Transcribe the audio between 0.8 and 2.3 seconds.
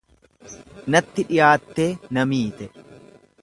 Natti dhiyaattee na